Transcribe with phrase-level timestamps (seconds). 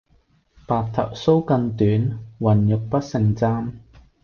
[0.65, 1.87] 白頭搔更短，
[2.39, 3.79] 渾欲不勝簪。